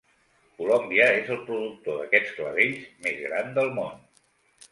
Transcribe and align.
Colòmbia 0.59 1.09
és 1.17 1.27
el 1.35 1.43
productor 1.49 1.99
d'aquests 2.01 2.33
clavells 2.39 2.87
més 3.05 3.19
gran 3.27 3.55
del 3.59 3.73
món. 3.79 4.03